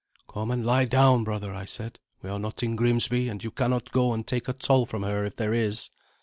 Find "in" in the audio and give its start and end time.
2.63-2.75